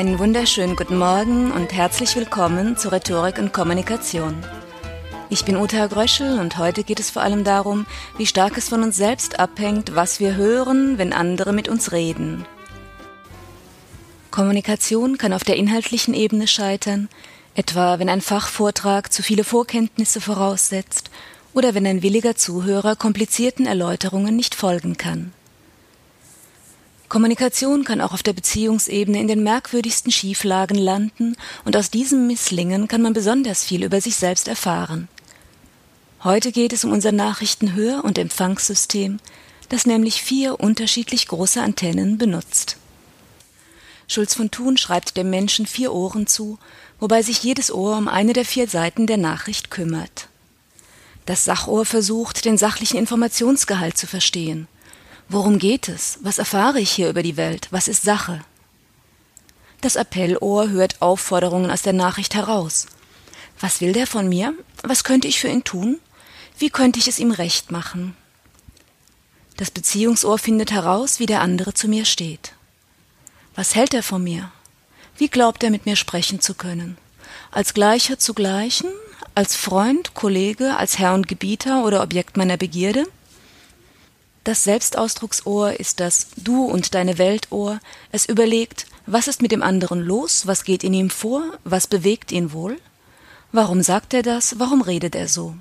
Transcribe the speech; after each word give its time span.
Einen 0.00 0.18
wunderschönen 0.18 0.76
guten 0.76 0.96
Morgen 0.96 1.52
und 1.52 1.74
herzlich 1.74 2.16
willkommen 2.16 2.78
zu 2.78 2.90
Rhetorik 2.90 3.36
und 3.36 3.52
Kommunikation. 3.52 4.34
Ich 5.28 5.44
bin 5.44 5.58
Uta 5.58 5.88
Gröschel 5.88 6.40
und 6.40 6.56
heute 6.56 6.84
geht 6.84 6.98
es 7.00 7.10
vor 7.10 7.20
allem 7.20 7.44
darum, 7.44 7.84
wie 8.16 8.24
stark 8.24 8.56
es 8.56 8.70
von 8.70 8.82
uns 8.82 8.96
selbst 8.96 9.38
abhängt, 9.38 9.94
was 9.94 10.18
wir 10.18 10.36
hören, 10.36 10.96
wenn 10.96 11.12
andere 11.12 11.52
mit 11.52 11.68
uns 11.68 11.92
reden. 11.92 12.46
Kommunikation 14.30 15.18
kann 15.18 15.34
auf 15.34 15.44
der 15.44 15.56
inhaltlichen 15.56 16.14
Ebene 16.14 16.46
scheitern, 16.46 17.10
etwa 17.54 17.98
wenn 17.98 18.08
ein 18.08 18.22
Fachvortrag 18.22 19.12
zu 19.12 19.22
viele 19.22 19.44
Vorkenntnisse 19.44 20.22
voraussetzt 20.22 21.10
oder 21.52 21.74
wenn 21.74 21.86
ein 21.86 22.02
williger 22.02 22.36
Zuhörer 22.36 22.96
komplizierten 22.96 23.66
Erläuterungen 23.66 24.34
nicht 24.34 24.54
folgen 24.54 24.96
kann. 24.96 25.34
Kommunikation 27.10 27.82
kann 27.82 28.00
auch 28.00 28.12
auf 28.12 28.22
der 28.22 28.34
Beziehungsebene 28.34 29.18
in 29.18 29.26
den 29.26 29.42
merkwürdigsten 29.42 30.12
Schieflagen 30.12 30.78
landen, 30.78 31.36
und 31.64 31.76
aus 31.76 31.90
diesem 31.90 32.28
Misslingen 32.28 32.86
kann 32.86 33.02
man 33.02 33.14
besonders 33.14 33.64
viel 33.64 33.82
über 33.82 34.00
sich 34.00 34.14
selbst 34.14 34.46
erfahren. 34.46 35.08
Heute 36.22 36.52
geht 36.52 36.72
es 36.72 36.84
um 36.84 36.92
unser 36.92 37.10
Nachrichtenhör- 37.10 38.04
und 38.04 38.16
Empfangssystem, 38.16 39.18
das 39.70 39.86
nämlich 39.86 40.22
vier 40.22 40.60
unterschiedlich 40.60 41.26
große 41.26 41.60
Antennen 41.60 42.16
benutzt. 42.16 42.76
Schulz 44.06 44.34
von 44.34 44.52
Thun 44.52 44.76
schreibt 44.76 45.16
dem 45.16 45.30
Menschen 45.30 45.66
vier 45.66 45.92
Ohren 45.92 46.28
zu, 46.28 46.60
wobei 47.00 47.22
sich 47.22 47.42
jedes 47.42 47.72
Ohr 47.72 47.96
um 47.96 48.06
eine 48.06 48.34
der 48.34 48.44
vier 48.44 48.68
Seiten 48.68 49.08
der 49.08 49.16
Nachricht 49.16 49.72
kümmert. 49.72 50.28
Das 51.26 51.44
Sachohr 51.44 51.84
versucht, 51.84 52.44
den 52.44 52.56
sachlichen 52.56 52.98
Informationsgehalt 52.98 53.98
zu 53.98 54.06
verstehen. 54.06 54.68
Worum 55.32 55.60
geht 55.60 55.88
es? 55.88 56.18
Was 56.22 56.38
erfahre 56.38 56.80
ich 56.80 56.90
hier 56.90 57.08
über 57.08 57.22
die 57.22 57.36
Welt? 57.36 57.68
Was 57.70 57.86
ist 57.86 58.02
Sache? 58.02 58.40
Das 59.80 59.96
Appellohr 59.96 60.70
hört 60.70 61.00
Aufforderungen 61.00 61.70
aus 61.70 61.82
der 61.82 61.92
Nachricht 61.92 62.34
heraus. 62.34 62.86
Was 63.60 63.80
will 63.80 63.92
der 63.92 64.08
von 64.08 64.28
mir? 64.28 64.54
Was 64.82 65.04
könnte 65.04 65.28
ich 65.28 65.38
für 65.38 65.46
ihn 65.46 65.62
tun? 65.62 66.00
Wie 66.58 66.68
könnte 66.68 66.98
ich 66.98 67.06
es 67.06 67.20
ihm 67.20 67.30
recht 67.30 67.70
machen? 67.70 68.16
Das 69.56 69.70
Beziehungsohr 69.70 70.36
findet 70.36 70.72
heraus, 70.72 71.20
wie 71.20 71.26
der 71.26 71.42
andere 71.42 71.74
zu 71.74 71.86
mir 71.86 72.06
steht. 72.06 72.54
Was 73.54 73.76
hält 73.76 73.94
er 73.94 74.02
von 74.02 74.24
mir? 74.24 74.50
Wie 75.16 75.28
glaubt 75.28 75.62
er 75.62 75.70
mit 75.70 75.86
mir 75.86 75.94
sprechen 75.94 76.40
zu 76.40 76.54
können? 76.54 76.98
Als 77.52 77.72
Gleicher 77.72 78.18
zu 78.18 78.34
Gleichen? 78.34 78.90
Als 79.36 79.54
Freund, 79.54 80.14
Kollege, 80.14 80.76
als 80.76 80.98
Herr 80.98 81.14
und 81.14 81.28
Gebieter 81.28 81.84
oder 81.84 82.02
Objekt 82.02 82.36
meiner 82.36 82.56
Begierde? 82.56 83.06
Das 84.44 84.64
Selbstausdrucksohr 84.64 85.78
ist 85.78 86.00
das 86.00 86.28
Du 86.36 86.64
und 86.64 86.94
deine 86.94 87.18
Weltohr. 87.18 87.78
Es 88.10 88.26
überlegt, 88.26 88.86
was 89.04 89.28
ist 89.28 89.42
mit 89.42 89.52
dem 89.52 89.62
anderen 89.62 90.00
los, 90.00 90.46
was 90.46 90.64
geht 90.64 90.82
in 90.82 90.94
ihm 90.94 91.10
vor, 91.10 91.42
was 91.64 91.86
bewegt 91.86 92.32
ihn 92.32 92.52
wohl? 92.52 92.78
Warum 93.52 93.82
sagt 93.82 94.14
er 94.14 94.22
das, 94.22 94.58
warum 94.58 94.80
redet 94.80 95.14
er 95.14 95.28
so? 95.28 95.54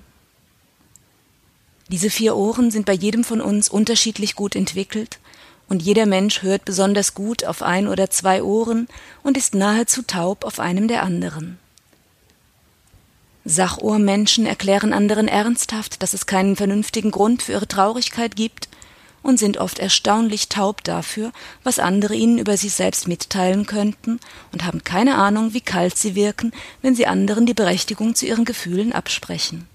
Diese 1.90 2.10
vier 2.10 2.36
Ohren 2.38 2.72
sind 2.72 2.86
bei 2.86 2.94
jedem 2.94 3.24
von 3.24 3.42
uns 3.42 3.68
unterschiedlich 3.68 4.36
gut 4.36 4.56
entwickelt, 4.56 5.20
und 5.68 5.84
jeder 5.84 6.06
Mensch 6.06 6.42
hört 6.42 6.66
besonders 6.66 7.14
gut 7.14 7.46
auf 7.46 7.62
ein 7.62 7.88
oder 7.88 8.10
zwei 8.10 8.42
Ohren 8.42 8.88
und 9.24 9.38
ist 9.38 9.54
nahezu 9.54 10.02
taub 10.02 10.44
auf 10.44 10.60
einem 10.60 10.88
der 10.88 11.04
anderen. 11.04 11.60
Sachohrmenschen 13.50 14.46
erklären 14.46 14.94
anderen 14.94 15.28
ernsthaft, 15.28 16.04
dass 16.04 16.14
es 16.14 16.28
keinen 16.28 16.56
vernünftigen 16.56 17.10
Grund 17.10 17.42
für 17.42 17.54
ihre 17.54 17.68
Traurigkeit 17.68 18.36
gibt 18.36 18.70
und 19.24 19.40
sind 19.40 19.58
oft 19.58 19.80
erstaunlich 19.80 20.50
taub 20.50 20.84
dafür, 20.84 21.32
was 21.64 21.80
andere 21.80 22.14
ihnen 22.14 22.38
über 22.38 22.58
sich 22.58 22.74
selbst 22.74 23.08
mitteilen 23.08 23.66
könnten 23.66 24.20
und 24.52 24.66
haben 24.66 24.84
keine 24.84 25.16
Ahnung, 25.16 25.54
wie 25.54 25.62
kalt 25.62 25.98
sie 25.98 26.14
wirken, 26.14 26.52
wenn 26.84 26.96
sie 26.96 27.08
anderen 27.08 27.48
die 27.48 27.56
Berechtigung 27.56 28.14
zu 28.14 28.28
ihren 28.28 28.46
Gefühlen 28.46 28.94
absprechen. 28.94 29.68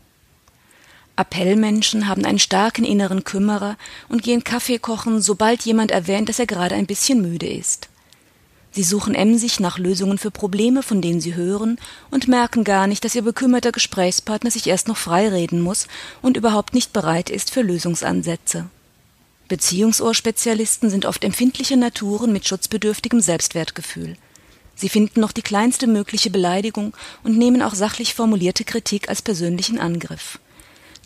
Appellmenschen 1.17 2.07
haben 2.07 2.25
einen 2.25 2.39
starken 2.39 2.85
inneren 2.85 3.25
Kümmerer 3.25 3.77
und 4.09 4.23
gehen 4.23 4.45
Kaffee 4.45 4.79
kochen, 4.79 5.21
sobald 5.21 5.63
jemand 5.63 5.91
erwähnt, 5.91 6.29
dass 6.29 6.39
er 6.39 6.47
gerade 6.47 6.77
ein 6.77 6.87
bisschen 6.87 7.21
müde 7.21 7.49
ist. 7.49 7.89
Sie 8.75 8.83
suchen 8.83 9.15
emsig 9.15 9.61
nach 9.61 9.79
Lösungen 9.79 10.19
für 10.19 10.33
Probleme, 10.33 10.83
von 10.83 11.01
denen 11.01 11.21
sie 11.21 11.37
hören, 11.37 11.79
und 12.11 12.27
merken 12.27 12.65
gar 12.65 12.89
nicht, 12.89 13.05
dass 13.05 13.15
ihr 13.15 13.23
bekümmerter 13.23 13.71
Gesprächspartner 13.71 14.51
sich 14.51 14.67
erst 14.67 14.89
noch 14.89 14.97
freireden 14.97 15.61
muss 15.61 15.87
und 16.23 16.37
überhaupt 16.37 16.75
nicht 16.75 16.93
bereit 16.93 17.31
ist 17.31 17.53
für 17.53 17.63
Lösungsansätze. 17.63 18.67
Beziehungsohrspezialisten 19.47 20.91
sind 20.91 21.07
oft 21.07 21.23
empfindliche 21.23 21.77
Naturen 21.77 22.33
mit 22.33 22.49
schutzbedürftigem 22.49 23.21
Selbstwertgefühl. 23.21 24.17
Sie 24.75 24.89
finden 24.89 25.21
noch 25.21 25.31
die 25.31 25.43
kleinste 25.43 25.87
mögliche 25.87 26.31
Beleidigung 26.31 26.95
und 27.23 27.39
nehmen 27.39 27.63
auch 27.63 27.75
sachlich 27.75 28.13
formulierte 28.15 28.65
Kritik 28.65 29.09
als 29.09 29.23
persönlichen 29.23 29.79
Angriff. 29.79 30.41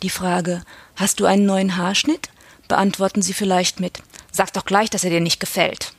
Die 0.01 0.09
Frage 0.09 0.63
Hast 0.95 1.19
du 1.19 1.25
einen 1.25 1.45
neuen 1.45 1.77
Haarschnitt? 1.77 2.29
beantworten 2.67 3.21
sie 3.21 3.33
vielleicht 3.33 3.79
mit 3.79 4.01
Sag 4.31 4.53
doch 4.53 4.65
gleich, 4.65 4.89
dass 4.89 5.03
er 5.03 5.11
dir 5.11 5.21
nicht 5.21 5.39
gefällt. 5.39 5.93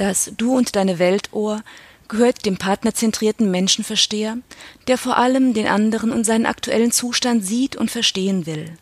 Das 0.00 0.32
Du 0.38 0.56
und 0.56 0.76
deine 0.76 0.98
Weltohr 0.98 1.62
gehört 2.08 2.46
dem 2.46 2.56
partnerzentrierten 2.56 3.50
Menschenversteher, 3.50 4.38
der 4.88 4.96
vor 4.96 5.18
allem 5.18 5.52
den 5.52 5.66
anderen 5.66 6.10
und 6.10 6.24
seinen 6.24 6.46
aktuellen 6.46 6.90
Zustand 6.90 7.44
sieht 7.44 7.76
und 7.76 7.90
verstehen 7.90 8.46
will. 8.46 8.72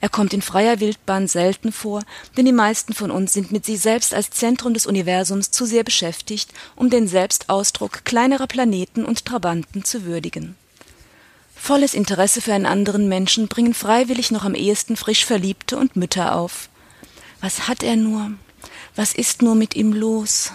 Er 0.00 0.08
kommt 0.08 0.32
in 0.32 0.40
freier 0.40 0.80
Wildbahn 0.80 1.28
selten 1.28 1.72
vor, 1.72 2.02
denn 2.38 2.46
die 2.46 2.52
meisten 2.52 2.94
von 2.94 3.10
uns 3.10 3.34
sind 3.34 3.52
mit 3.52 3.66
sich 3.66 3.80
selbst 3.80 4.14
als 4.14 4.30
Zentrum 4.30 4.72
des 4.72 4.86
Universums 4.86 5.50
zu 5.50 5.66
sehr 5.66 5.84
beschäftigt, 5.84 6.54
um 6.74 6.88
den 6.88 7.06
Selbstausdruck 7.06 8.06
kleinerer 8.06 8.46
Planeten 8.46 9.04
und 9.04 9.26
Trabanten 9.26 9.84
zu 9.84 10.06
würdigen. 10.06 10.56
Volles 11.54 11.92
Interesse 11.92 12.40
für 12.40 12.54
einen 12.54 12.64
anderen 12.64 13.10
Menschen 13.10 13.48
bringen 13.48 13.74
freiwillig 13.74 14.30
noch 14.30 14.46
am 14.46 14.54
ehesten 14.54 14.96
frisch 14.96 15.26
Verliebte 15.26 15.76
und 15.76 15.96
Mütter 15.96 16.34
auf. 16.34 16.70
Was 17.42 17.68
hat 17.68 17.82
er 17.82 17.96
nur? 17.96 18.32
Was 18.96 19.14
ist 19.14 19.42
nur 19.42 19.54
mit 19.54 19.76
ihm 19.76 19.92
los? 19.92 20.52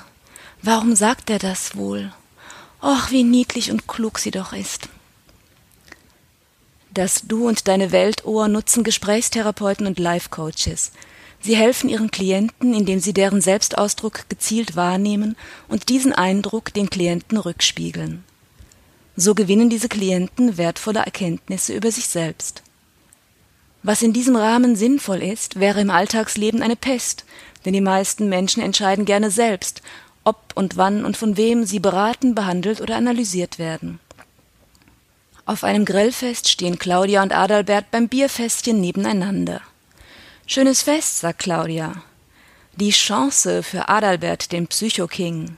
Warum 0.61 0.95
sagt 0.95 1.29
er 1.29 1.39
das 1.39 1.75
wohl? 1.75 2.11
Och, 2.81 3.11
wie 3.11 3.23
niedlich 3.23 3.71
und 3.71 3.87
klug 3.87 4.19
sie 4.19 4.31
doch 4.31 4.53
ist. 4.53 4.89
Das 6.93 7.23
Du 7.27 7.47
und 7.47 7.67
deine 7.67 7.91
Weltohr 7.91 8.47
nutzen 8.47 8.83
Gesprächstherapeuten 8.83 9.85
und 9.85 9.99
Life-Coaches. 9.99 10.91
Sie 11.41 11.55
helfen 11.55 11.89
ihren 11.89 12.09
Klienten, 12.09 12.73
indem 12.73 12.99
sie 12.99 13.13
deren 13.13 13.41
Selbstausdruck 13.41 14.29
gezielt 14.29 14.75
wahrnehmen 14.75 15.35
und 15.67 15.89
diesen 15.89 16.13
Eindruck 16.13 16.73
den 16.73 16.89
Klienten 16.89 17.37
rückspiegeln. 17.37 18.23
So 19.15 19.35
gewinnen 19.35 19.69
diese 19.69 19.89
Klienten 19.89 20.57
wertvolle 20.57 20.99
Erkenntnisse 20.99 21.73
über 21.73 21.91
sich 21.91 22.07
selbst. 22.07 22.63
Was 23.87 24.01
in 24.01 24.13
diesem 24.13 24.35
Rahmen 24.35 24.75
sinnvoll 24.75 25.21
ist, 25.21 25.59
wäre 25.59 25.79
im 25.79 25.91
Alltagsleben 25.91 26.63
eine 26.63 26.75
Pest, 26.75 27.23
denn 27.65 27.73
die 27.73 27.81
meisten 27.81 28.27
Menschen 28.29 28.63
entscheiden 28.63 29.05
gerne 29.05 29.29
selbst, 29.29 29.83
ob 30.23 30.53
und 30.55 30.75
wann 30.75 31.05
und 31.05 31.17
von 31.17 31.37
wem 31.37 31.65
sie 31.65 31.77
beraten, 31.77 32.33
behandelt 32.33 32.81
oder 32.81 32.95
analysiert 32.95 33.59
werden. 33.59 33.99
Auf 35.45 35.63
einem 35.63 35.85
Grillfest 35.85 36.49
stehen 36.49 36.79
Claudia 36.79 37.21
und 37.21 37.31
Adalbert 37.31 37.91
beim 37.91 38.07
Bierfestchen 38.07 38.81
nebeneinander. 38.81 39.61
Schönes 40.47 40.81
Fest, 40.81 41.19
sagt 41.19 41.37
Claudia. 41.37 42.01
Die 42.77 42.89
Chance 42.89 43.61
für 43.61 43.87
Adalbert, 43.87 44.51
den 44.51 44.65
Psychoking. 44.65 45.57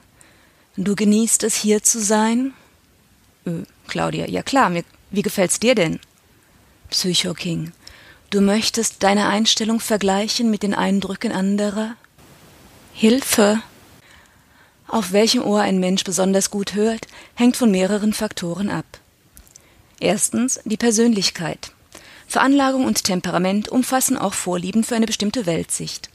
Du 0.76 0.96
genießt 0.96 1.44
es, 1.44 1.56
hier 1.56 1.82
zu 1.82 2.02
sein? 2.02 2.54
Äh, 3.46 3.64
Claudia, 3.88 4.28
ja 4.28 4.44
klar, 4.44 4.70
mir, 4.70 4.84
wie 5.12 5.22
gefällt's 5.22 5.62
dir 5.62 5.76
denn? 5.76 6.02
Psycho 6.90 7.34
King, 7.34 7.72
du 8.30 8.42
möchtest 8.42 9.04
deine 9.04 9.28
Einstellung 9.28 9.80
vergleichen 9.80 10.50
mit 10.50 10.64
den 10.64 10.74
Eindrücken 10.74 11.32
anderer? 11.32 11.96
Hilfe! 12.94 13.62
Auf 14.88 15.12
welchem 15.12 15.44
Ohr 15.44 15.62
ein 15.62 15.80
Mensch 15.80 16.04
besonders 16.04 16.50
gut 16.50 16.74
hört, 16.74 17.08
hängt 17.36 17.58
von 17.58 17.72
mehreren 17.72 18.14
Faktoren 18.14 18.70
ab. 18.70 18.86
Erstens 20.00 20.60
die 20.64 20.78
Persönlichkeit. 20.78 21.72
Veranlagung 22.28 22.86
und 22.86 23.04
Temperament 23.04 23.70
umfassen 23.70 24.18
auch 24.18 24.34
Vorlieben 24.34 24.84
für 24.84 24.96
eine 24.96 25.06
bestimmte 25.06 25.46
Weltsicht. 25.46 26.10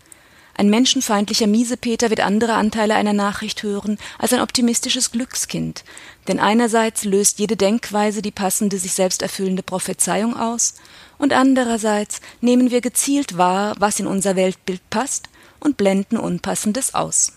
Ein 0.55 0.69
menschenfeindlicher 0.69 1.47
Miesepeter 1.47 2.11
wird 2.11 2.21
andere 2.21 2.55
Anteile 2.55 2.95
einer 2.95 3.15
Nachricht 3.15 3.63
hören 3.63 3.99
als 4.19 4.33
ein 4.33 4.41
optimistisches 4.41 5.11
Glückskind, 5.11 5.85
denn 6.29 6.39
einerseits 6.39 7.05
löst 7.05 7.39
jede 7.39 7.57
Denkweise 7.57 8.21
die 8.21 8.31
passende, 8.31 8.79
sich 8.79 8.93
selbst 8.93 9.23
erfüllende 9.23 9.63
Prophezeiung 9.63 10.37
aus, 10.37 10.75
und 11.19 11.33
andererseits 11.33 12.21
nehmen 12.41 12.71
wir 12.71 12.81
gezielt 12.81 13.39
wahr, 13.39 13.75
was 13.79 14.01
in 14.01 14.07
unser 14.07 14.37
Weltbild 14.37 14.81
passt, 14.91 15.29
und 15.61 15.77
blenden 15.77 16.17
Unpassendes 16.17 16.95
aus. 16.95 17.33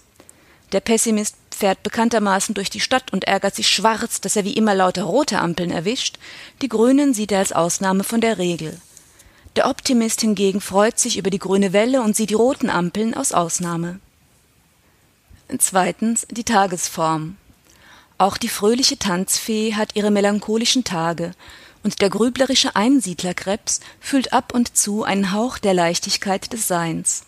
Der 0.72 0.80
Pessimist 0.80 1.36
fährt 1.56 1.84
bekanntermaßen 1.84 2.56
durch 2.56 2.70
die 2.70 2.80
Stadt 2.80 3.14
und 3.14 3.26
ärgert 3.26 3.56
sich 3.56 3.70
schwarz, 3.70 4.20
dass 4.20 4.36
er 4.36 4.44
wie 4.44 4.54
immer 4.54 4.76
lauter 4.76 5.04
rote 5.04 5.40
Ampeln 5.40 5.72
erwischt, 5.72 6.18
die 6.62 6.68
grünen 6.68 7.14
sieht 7.14 7.32
er 7.32 7.40
als 7.40 7.54
Ausnahme 7.54 8.04
von 8.04 8.20
der 8.20 8.38
Regel. 8.40 8.80
Der 9.56 9.70
Optimist 9.70 10.20
hingegen 10.20 10.60
freut 10.60 11.00
sich 11.00 11.18
über 11.18 11.30
die 11.30 11.40
grüne 11.40 11.72
Welle 11.72 12.02
und 12.02 12.16
sieht 12.16 12.30
die 12.30 12.36
roten 12.36 12.70
Ampeln 12.70 13.14
aus 13.14 13.32
Ausnahme. 13.32 14.00
Zweitens 15.60 16.28
die 16.30 16.44
Tagesform. 16.44 17.38
Auch 18.18 18.38
die 18.38 18.50
fröhliche 18.50 19.00
Tanzfee 19.00 19.74
hat 19.76 19.96
ihre 19.96 20.12
melancholischen 20.12 20.84
Tage, 20.84 21.32
und 21.84 22.02
der 22.02 22.10
grüblerische 22.10 22.76
Einsiedlerkrebs 22.76 23.80
füllt 24.02 24.34
ab 24.34 24.54
und 24.54 24.76
zu 24.76 25.04
einen 25.04 25.32
Hauch 25.32 25.58
der 25.60 25.74
Leichtigkeit 25.74 26.52
des 26.52 26.68
Seins. 26.68 27.24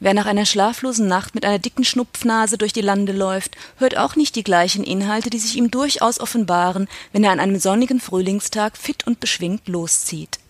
Wer 0.00 0.14
nach 0.14 0.26
einer 0.26 0.46
schlaflosen 0.46 1.06
Nacht 1.06 1.34
mit 1.34 1.44
einer 1.44 1.58
dicken 1.58 1.84
Schnupfnase 1.84 2.56
durch 2.56 2.72
die 2.72 2.80
Lande 2.80 3.12
läuft, 3.12 3.56
hört 3.76 3.98
auch 3.98 4.16
nicht 4.16 4.34
die 4.34 4.44
gleichen 4.44 4.82
Inhalte, 4.82 5.28
die 5.28 5.38
sich 5.38 5.56
ihm 5.56 5.70
durchaus 5.70 6.18
offenbaren, 6.18 6.88
wenn 7.12 7.22
er 7.22 7.32
an 7.32 7.40
einem 7.40 7.58
sonnigen 7.58 8.00
Frühlingstag 8.00 8.78
fit 8.78 9.06
und 9.06 9.20
beschwingt 9.20 9.68
loszieht. 9.68 10.40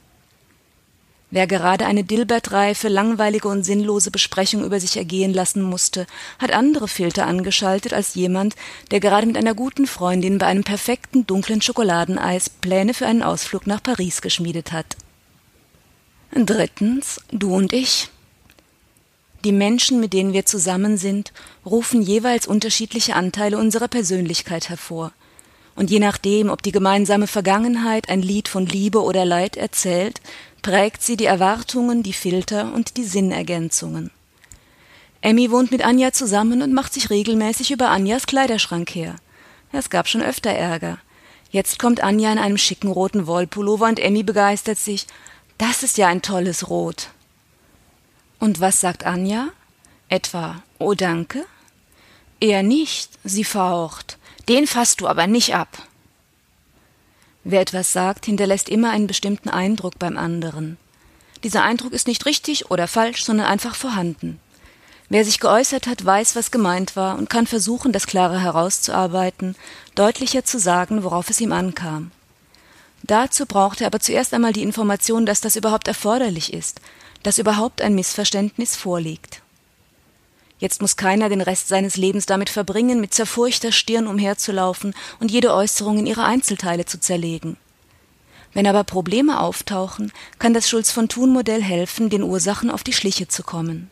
Wer 1.32 1.46
gerade 1.46 1.86
eine 1.86 2.02
dilbertreife, 2.02 2.88
langweilige 2.88 3.46
und 3.46 3.62
sinnlose 3.62 4.10
Besprechung 4.10 4.64
über 4.64 4.80
sich 4.80 4.96
ergehen 4.96 5.32
lassen 5.32 5.62
musste, 5.62 6.06
hat 6.40 6.50
andere 6.50 6.88
Filter 6.88 7.26
angeschaltet 7.26 7.92
als 7.92 8.14
jemand, 8.14 8.56
der 8.90 8.98
gerade 8.98 9.28
mit 9.28 9.36
einer 9.36 9.54
guten 9.54 9.86
Freundin 9.86 10.38
bei 10.38 10.46
einem 10.46 10.64
perfekten 10.64 11.26
dunklen 11.28 11.62
Schokoladeneis 11.62 12.50
Pläne 12.50 12.94
für 12.94 13.06
einen 13.06 13.22
Ausflug 13.22 13.68
nach 13.68 13.82
Paris 13.82 14.22
geschmiedet 14.22 14.72
hat. 14.72 14.96
Drittens, 16.32 17.20
du 17.30 17.54
und 17.54 17.72
ich. 17.72 18.08
Die 19.44 19.52
Menschen, 19.52 20.00
mit 20.00 20.12
denen 20.12 20.32
wir 20.32 20.46
zusammen 20.46 20.96
sind, 20.96 21.32
rufen 21.64 22.02
jeweils 22.02 22.46
unterschiedliche 22.46 23.14
Anteile 23.14 23.56
unserer 23.56 23.88
Persönlichkeit 23.88 24.68
hervor. 24.68 25.12
Und 25.76 25.90
je 25.90 25.98
nachdem, 25.98 26.50
ob 26.50 26.62
die 26.62 26.72
gemeinsame 26.72 27.26
Vergangenheit 27.26 28.10
ein 28.10 28.20
Lied 28.20 28.48
von 28.48 28.66
Liebe 28.66 29.02
oder 29.02 29.24
Leid 29.24 29.56
erzählt, 29.56 30.20
prägt 30.62 31.02
sie 31.02 31.16
die 31.16 31.26
Erwartungen, 31.26 32.02
die 32.02 32.12
Filter 32.12 32.72
und 32.72 32.96
die 32.96 33.04
Sinnergänzungen. 33.04 34.10
Emmy 35.22 35.50
wohnt 35.50 35.70
mit 35.70 35.84
Anja 35.84 36.12
zusammen 36.12 36.62
und 36.62 36.72
macht 36.72 36.94
sich 36.94 37.10
regelmäßig 37.10 37.70
über 37.70 37.90
Anjas 37.90 38.26
Kleiderschrank 38.26 38.94
her. 38.94 39.16
Es 39.72 39.90
gab 39.90 40.08
schon 40.08 40.22
öfter 40.22 40.50
Ärger. 40.50 40.98
Jetzt 41.50 41.78
kommt 41.78 42.02
Anja 42.02 42.32
in 42.32 42.38
einem 42.38 42.58
schicken 42.58 42.88
roten 42.88 43.26
Wollpullover 43.26 43.86
und 43.86 43.98
Emmy 43.98 44.22
begeistert 44.22 44.78
sich. 44.78 45.06
Das 45.58 45.82
ist 45.82 45.98
ja 45.98 46.08
ein 46.08 46.22
tolles 46.22 46.70
Rot. 46.70 47.08
Und 48.38 48.60
was 48.60 48.80
sagt 48.80 49.04
Anja? 49.04 49.48
Etwa, 50.08 50.62
oh 50.78 50.94
danke? 50.94 51.44
Eher 52.40 52.62
nicht, 52.62 53.10
sie 53.22 53.44
faucht. 53.44 54.18
Den 54.48 54.66
fasst 54.66 55.02
du 55.02 55.06
aber 55.06 55.26
nicht 55.26 55.54
ab. 55.54 55.68
Wer 57.44 57.60
etwas 57.60 57.92
sagt, 57.92 58.26
hinterlässt 58.26 58.68
immer 58.68 58.90
einen 58.90 59.06
bestimmten 59.06 59.48
Eindruck 59.48 59.98
beim 59.98 60.16
anderen. 60.16 60.76
Dieser 61.42 61.62
Eindruck 61.62 61.92
ist 61.92 62.06
nicht 62.06 62.26
richtig 62.26 62.70
oder 62.70 62.86
falsch, 62.86 63.24
sondern 63.24 63.46
einfach 63.46 63.74
vorhanden. 63.74 64.38
Wer 65.08 65.24
sich 65.24 65.40
geäußert 65.40 65.86
hat, 65.86 66.04
weiß, 66.04 66.36
was 66.36 66.50
gemeint 66.50 66.94
war 66.94 67.18
und 67.18 67.30
kann 67.30 67.46
versuchen, 67.46 67.92
das 67.92 68.06
Klare 68.06 68.40
herauszuarbeiten, 68.40 69.56
deutlicher 69.94 70.44
zu 70.44 70.58
sagen, 70.58 71.02
worauf 71.02 71.30
es 71.30 71.40
ihm 71.40 71.52
ankam. 71.52 72.12
Dazu 73.02 73.46
braucht 73.46 73.80
er 73.80 73.88
aber 73.88 74.00
zuerst 74.00 74.34
einmal 74.34 74.52
die 74.52 74.62
Information, 74.62 75.26
dass 75.26 75.40
das 75.40 75.56
überhaupt 75.56 75.88
erforderlich 75.88 76.52
ist, 76.52 76.80
dass 77.22 77.38
überhaupt 77.38 77.80
ein 77.80 77.94
Missverständnis 77.94 78.76
vorliegt. 78.76 79.42
Jetzt 80.60 80.82
muss 80.82 80.96
keiner 80.96 81.30
den 81.30 81.40
Rest 81.40 81.68
seines 81.68 81.96
Lebens 81.96 82.26
damit 82.26 82.50
verbringen, 82.50 83.00
mit 83.00 83.14
zerfurchter 83.14 83.72
Stirn 83.72 84.06
umherzulaufen 84.06 84.94
und 85.18 85.30
jede 85.30 85.54
Äußerung 85.54 85.98
in 85.98 86.06
ihre 86.06 86.24
Einzelteile 86.24 86.84
zu 86.84 87.00
zerlegen. 87.00 87.56
Wenn 88.52 88.66
aber 88.66 88.84
Probleme 88.84 89.40
auftauchen, 89.40 90.12
kann 90.38 90.52
das 90.52 90.68
Schulz 90.68 90.90
von 90.90 91.08
Thun 91.08 91.32
Modell 91.32 91.62
helfen, 91.62 92.10
den 92.10 92.22
Ursachen 92.22 92.70
auf 92.70 92.84
die 92.84 92.92
Schliche 92.92 93.26
zu 93.26 93.42
kommen. 93.42 93.90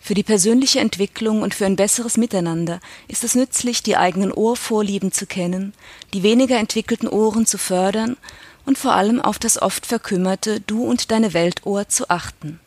Für 0.00 0.14
die 0.14 0.22
persönliche 0.22 0.80
Entwicklung 0.80 1.42
und 1.42 1.54
für 1.54 1.66
ein 1.66 1.76
besseres 1.76 2.16
Miteinander 2.16 2.80
ist 3.06 3.22
es 3.22 3.34
nützlich, 3.34 3.82
die 3.82 3.98
eigenen 3.98 4.32
Ohrvorlieben 4.32 5.12
zu 5.12 5.26
kennen, 5.26 5.74
die 6.14 6.22
weniger 6.22 6.56
entwickelten 6.56 7.06
Ohren 7.06 7.44
zu 7.44 7.58
fördern 7.58 8.16
und 8.64 8.78
vor 8.78 8.94
allem 8.94 9.20
auf 9.20 9.38
das 9.38 9.60
oft 9.60 9.84
verkümmerte 9.84 10.60
Du 10.60 10.84
und 10.84 11.10
deine 11.10 11.34
Weltohr 11.34 11.88
zu 11.88 12.08
achten. 12.08 12.60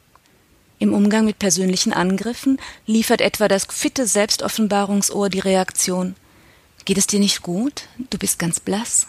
Im 0.83 0.93
Umgang 0.93 1.23
mit 1.23 1.39
persönlichen 1.39 1.93
Angriffen 1.93 2.59
liefert 2.85 3.21
etwa 3.21 3.47
das 3.47 3.65
fitte 3.69 4.05
Selbstoffenbarungsohr 4.05 5.29
die 5.29 5.39
Reaktion 5.39 6.13
Geht 6.83 6.97
es 6.97 7.07
dir 7.07 7.21
nicht 7.21 7.41
gut? 7.41 7.83
Du 8.09 8.17
bist 8.17 8.37
ganz 8.37 8.59
blass. 8.59 9.07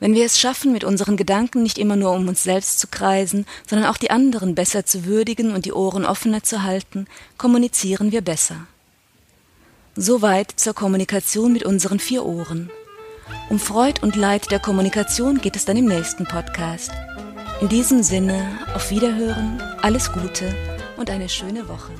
Wenn 0.00 0.14
wir 0.14 0.26
es 0.26 0.40
schaffen, 0.40 0.72
mit 0.72 0.82
unseren 0.82 1.16
Gedanken 1.16 1.62
nicht 1.62 1.78
immer 1.78 1.94
nur 1.94 2.10
um 2.10 2.26
uns 2.26 2.42
selbst 2.42 2.80
zu 2.80 2.88
kreisen, 2.88 3.46
sondern 3.68 3.88
auch 3.88 3.98
die 3.98 4.10
anderen 4.10 4.56
besser 4.56 4.84
zu 4.84 5.04
würdigen 5.04 5.54
und 5.54 5.64
die 5.64 5.72
Ohren 5.72 6.04
offener 6.04 6.42
zu 6.42 6.64
halten, 6.64 7.06
kommunizieren 7.36 8.10
wir 8.10 8.22
besser. 8.22 8.66
Soweit 9.94 10.50
zur 10.56 10.74
Kommunikation 10.74 11.52
mit 11.52 11.62
unseren 11.62 12.00
vier 12.00 12.26
Ohren. 12.26 12.68
Um 13.48 13.60
Freud 13.60 14.00
und 14.02 14.16
Leid 14.16 14.50
der 14.50 14.58
Kommunikation 14.58 15.40
geht 15.40 15.54
es 15.54 15.66
dann 15.66 15.76
im 15.76 15.86
nächsten 15.86 16.24
Podcast. 16.24 16.90
In 17.60 17.68
diesem 17.68 18.04
Sinne, 18.04 18.56
auf 18.74 18.88
Wiederhören, 18.90 19.60
alles 19.82 20.12
Gute 20.12 20.54
und 20.96 21.10
eine 21.10 21.28
schöne 21.28 21.68
Woche. 21.68 21.90